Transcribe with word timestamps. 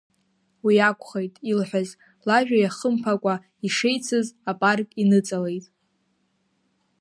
Уи 0.65 0.75
акәхеит, 0.89 1.33
илҳәаз 1.49 1.89
лажәа 2.27 2.57
иахымԥакәа, 2.59 3.35
ишеицыз 3.67 4.27
апарк 4.51 4.89
иныҵалеит. 5.01 5.65